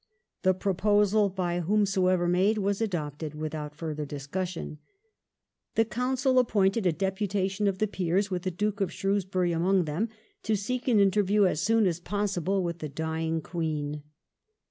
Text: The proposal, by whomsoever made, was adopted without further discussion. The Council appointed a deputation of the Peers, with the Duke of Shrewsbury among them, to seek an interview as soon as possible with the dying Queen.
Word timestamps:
The 0.41 0.55
proposal, 0.55 1.29
by 1.29 1.59
whomsoever 1.59 2.27
made, 2.27 2.57
was 2.57 2.81
adopted 2.81 3.35
without 3.35 3.75
further 3.75 4.03
discussion. 4.03 4.79
The 5.75 5.85
Council 5.85 6.39
appointed 6.39 6.87
a 6.87 6.91
deputation 6.91 7.67
of 7.67 7.77
the 7.77 7.85
Peers, 7.85 8.31
with 8.31 8.41
the 8.41 8.49
Duke 8.49 8.81
of 8.81 8.91
Shrewsbury 8.91 9.51
among 9.51 9.85
them, 9.85 10.09
to 10.41 10.55
seek 10.57 10.87
an 10.87 10.99
interview 10.99 11.45
as 11.45 11.61
soon 11.61 11.85
as 11.85 11.99
possible 11.99 12.63
with 12.63 12.79
the 12.79 12.89
dying 12.89 13.41
Queen. 13.41 14.01